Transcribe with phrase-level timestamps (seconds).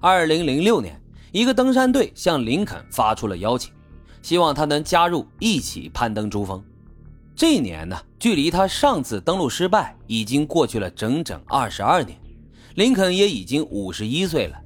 [0.00, 1.00] 二零零六年，
[1.32, 3.72] 一个登山队向林肯发出了邀请，
[4.22, 6.62] 希望他能加入一起攀登珠峰。
[7.34, 12.16] 这一年呢，距离他上次登陆失败已经过去了整整二十二年，
[12.76, 14.56] 林肯也已经五十一岁了，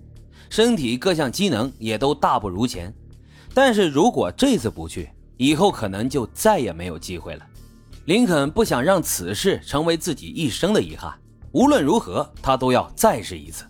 [0.50, 2.92] 身体各项机能也都大不如前。
[3.54, 5.08] 但是如果这次不去，
[5.38, 7.46] 以后可能就再也没有机会了。
[8.04, 11.19] 林肯不想让此事成为自己一生的遗憾，
[11.53, 13.64] 无论如何，他都要再试一次。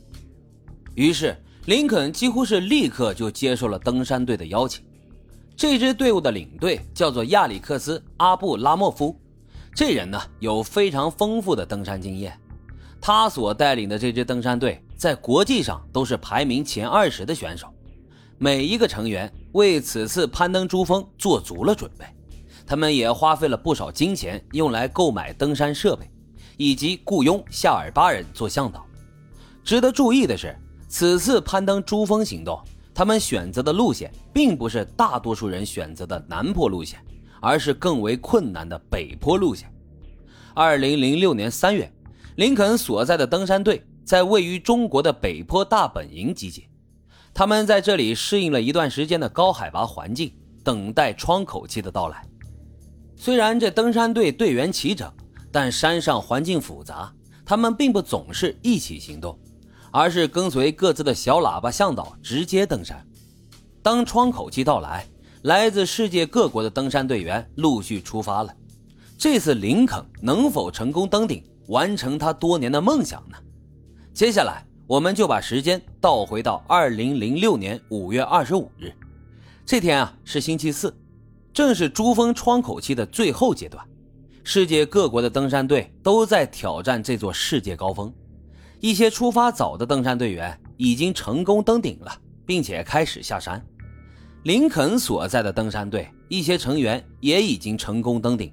[0.97, 1.37] 于是。
[1.67, 4.85] 林肯几乎是立刻就接受了登山队的邀请。
[5.57, 9.17] 这支队伍的领队叫做亚历克斯·阿布拉莫夫，
[9.73, 12.37] 这人呢有非常丰富的登山经验。
[13.01, 17.73] 他所带领的这支登山队在国际上都是排名前二十的选手。
[18.39, 22.05] 每一个成员为此次攀登珠峰做足了准备，
[22.67, 26.11] 他们也花费了不少金钱用来购买登山设备，
[26.57, 28.85] 以及雇佣夏尔巴人做向导。
[29.63, 30.57] 值得注意的是。
[30.93, 37.03] 此次攀登珠峰行动，他们选择的路线并不是大多数人选择的南坡路线，
[37.41, 39.73] 而是更为困难的北坡路线。
[40.53, 41.91] 二零零六年三月，
[42.37, 46.69] 林肯所在的登山队在位于中国的北坡大本营集结，
[47.33, 50.31] 他们在这里适应了一段时间的高海拔环境，
[50.63, 52.23] 等待窗口期的到来。
[53.17, 55.11] 虽然这登山队队员齐整，
[55.51, 57.11] 但山上环境复杂，
[57.47, 59.39] 他们并不总是一起行动。
[59.93, 63.07] 而是跟随各自的小喇叭向导直接登山。
[63.83, 65.07] 当窗口期到来，
[65.43, 68.53] 来自世界各国的登山队员陆续出发了。
[69.19, 73.37] 这次林肯能否成功登顶，完成他多年的梦想呢？
[74.15, 78.93] 接下来，我们就把时间倒回到二零零六年五月二十五日，
[79.67, 80.95] 这天啊是星期四，
[81.53, 83.85] 正是珠峰窗口期的最后阶段。
[84.43, 88.13] 世界各国的登山队都在挑战这座世界高峰。
[88.83, 92.13] 一些出发早的登山队员已经成功登顶了，
[92.45, 93.65] 并且开始下山。
[94.43, 98.53] 林肯所在的登山队一些成员也已经成功登顶。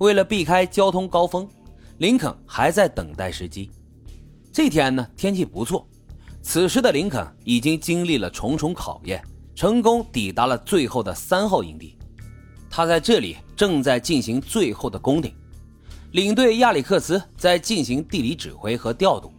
[0.00, 1.48] 为了避开交通高峰，
[1.96, 3.70] 林肯还在等待时机。
[4.52, 5.88] 这天呢，天气不错。
[6.42, 11.96] 此时的林肯已经经历了重重考验，成功抵达了最后的三号营地。
[12.68, 15.34] 他在这里正在进行最后的攻顶。
[16.12, 19.32] 领队亚历克斯在进行地理指挥和调度。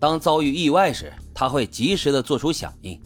[0.00, 2.98] 当遭遇意外时，他会及时的做出响应。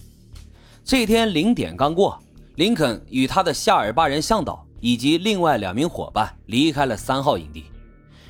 [0.85, 2.17] 这天零点刚过，
[2.55, 7.65] 林肯与他的夏尔巴人向导以及另外两名伙伴离开了三号营地。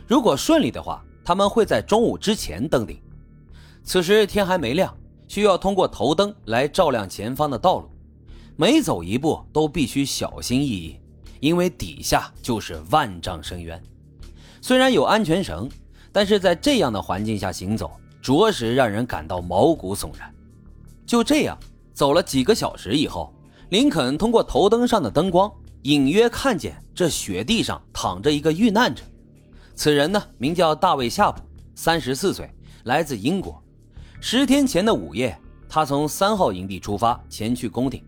[0.07, 2.99] 如果顺利的话，他们会在中午之前登顶。
[3.83, 4.97] 此时天还没亮，
[5.29, 7.91] 需要通过头灯来照亮前方的道路，
[8.57, 10.97] 每走一步都必须小心翼翼，
[11.41, 13.83] 因为底下就是万丈深渊。
[14.63, 15.69] 虽然有安全绳，
[16.11, 17.91] 但是在这样的环境下行走。
[18.25, 20.35] 着实让人感到毛骨悚然。
[21.05, 21.59] 就这样
[21.93, 23.31] 走了几个小时以后，
[23.69, 25.53] 林肯通过头灯上的灯光，
[25.83, 29.05] 隐约看见这雪地上躺着一个遇难者。
[29.75, 31.43] 此人呢，名叫大卫·夏普，
[31.75, 32.51] 三十四岁，
[32.85, 33.63] 来自英国。
[34.23, 38.03] 十天前的午夜，他从三号营地出发前去攻顶。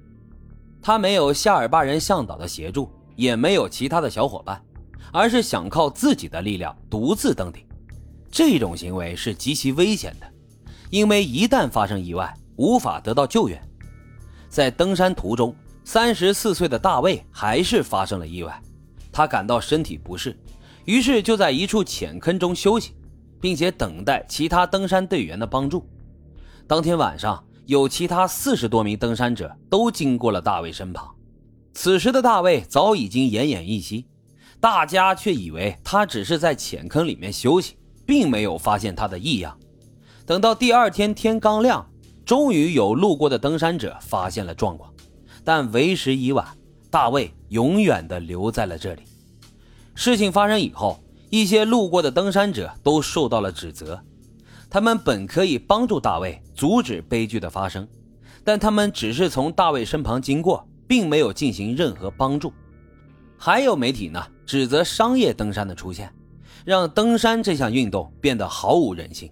[0.80, 4.62] 他没有夏尔巴人向导的协助，也没有其他的小伙伴，
[5.12, 7.65] 而是想靠自己的力量独自登顶。
[8.36, 10.30] 这种行为是极其危险的，
[10.90, 13.58] 因为一旦发生意外，无法得到救援。
[14.50, 18.60] 在登山途中，三十四岁的大卫还是发生了意外，
[19.10, 20.38] 他感到身体不适，
[20.84, 22.92] 于是就在一处浅坑中休息，
[23.40, 25.88] 并且等待其他登山队员的帮助。
[26.66, 31.10] 当天晚上，有其他四十多名登山者都经过了大卫身旁，
[31.72, 34.04] 此时的大卫早已经奄奄一息，
[34.60, 37.78] 大家却以为他只是在浅坑里面休息。
[38.06, 39.58] 并没有发现他的异样。
[40.24, 41.86] 等到第二天天刚亮，
[42.24, 44.92] 终于有路过的登山者发现了状况，
[45.44, 46.46] 但为时已晚。
[46.88, 49.02] 大卫永远的留在了这里。
[49.94, 54.00] 事情发生以后，一些路过的登山者都受到了指责。
[54.70, 57.86] 他们本可以帮助大卫阻止悲剧的发生，
[58.44, 62.52] 但他们只是从大卫身旁经过，并没有进行任何帮助。
[63.36, 66.10] 还有媒体呢，指责商业登山的出现。
[66.66, 69.30] 让登山这项运动变得毫无人性。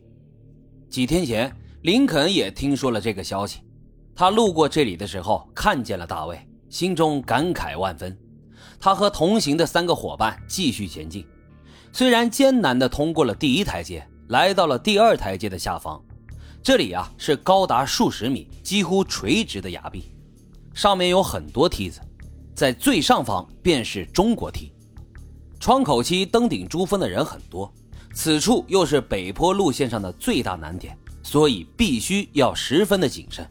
[0.88, 1.52] 几天前，
[1.82, 3.58] 林肯也听说了这个消息。
[4.14, 6.38] 他路过这里的时候，看见了大卫，
[6.69, 8.16] 心中感慨万分。
[8.78, 11.26] 他和同行的三个伙伴继续前进，
[11.92, 16.00] 虽然艰难地通过了第一台阶，来到了第二台阶的下方。
[16.62, 20.14] 这里啊，是高达数十米、几乎垂直的崖壁，
[20.72, 22.00] 上面有很多梯子，
[22.54, 24.72] 在最上方便是中国梯。
[25.64, 27.72] 窗口期登顶珠峰的人很多，
[28.12, 33.49] 此处又是北坡路线上的最大难点，所以必须要十分的谨慎。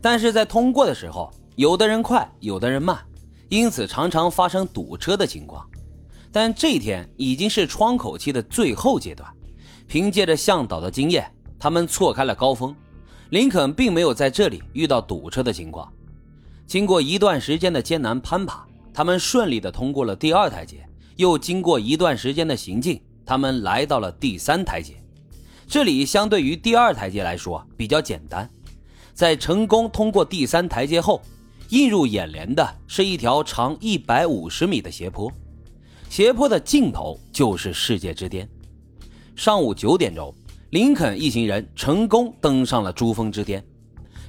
[0.00, 2.98] 但是在通过的时候，有的人快，有的人慢，
[3.50, 5.68] 因此常常发生堵车的情况。
[6.32, 9.30] 但这天已经是窗口期的最后阶段，
[9.86, 12.74] 凭借着向导的经验，他们错开了高峰。
[13.28, 15.92] 林肯并没有在这里遇到堵车的情况。
[16.66, 20.82] 经过一段时间的艰难攀爬，他们顺利的通过了第二台阶。
[21.16, 24.94] 又经过一段时间的行进，他们来到了第三台阶。
[25.66, 28.48] 这里相对于第二台阶来说比较简单。
[29.14, 31.22] 在成功通过第三台阶后，
[31.70, 35.32] 映入眼帘的是一条长一百五十米的斜坡。
[36.10, 38.48] 斜坡的尽头就是世界之巅。
[39.36, 40.34] 上午九点钟，
[40.70, 43.64] 林肯一行人成功登上了珠峰之巅。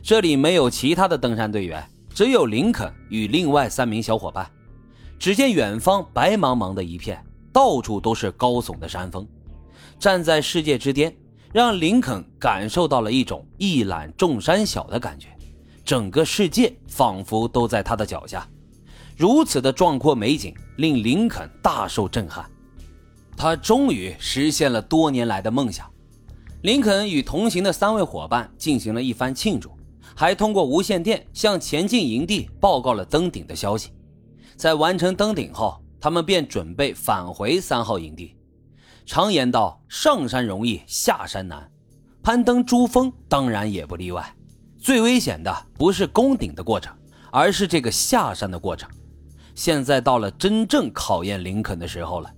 [0.02, 1.84] 这里没有其他的登山队员，
[2.14, 4.50] 只有林肯与另外三名小伙伴。
[5.18, 9.28] 只见远方白茫茫的一片，到处都是高耸的山峰。
[9.98, 11.16] 站在世界之巅，
[11.54, 15.30] 让林肯感受到了一种一览众山小的感觉，
[15.86, 18.48] 整个世界仿佛都在他的脚下。
[19.16, 22.46] 如此的壮阔美景令林肯大受震撼，
[23.38, 25.90] 他终于实现了多年来的梦想。
[26.64, 29.72] 林肯与同行的三位伙伴进行了一番庆祝，
[30.14, 33.92] 还通过无线电向前进营地报告了登顶的消息。
[34.56, 38.36] 在完成登顶后，他们便准备返回三号营地。
[39.06, 41.70] 常言道：“上山容易下山难”，
[42.24, 44.36] 攀登珠峰当然也不例外。
[44.78, 46.96] 最危险的不是攻顶的过程，
[47.32, 48.90] 而是这个下山的过程。
[49.54, 52.32] 现在到了真正考验林肯的时候了。